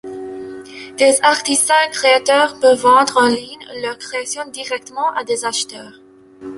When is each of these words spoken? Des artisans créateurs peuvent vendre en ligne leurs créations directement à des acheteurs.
Des 0.97 1.21
artisans 1.21 1.75
créateurs 1.91 2.59
peuvent 2.59 2.79
vendre 2.81 3.17
en 3.21 3.27
ligne 3.27 3.63
leurs 3.83 3.99
créations 3.99 4.47
directement 4.49 5.11
à 5.13 5.23
des 5.23 5.45
acheteurs. 5.45 5.93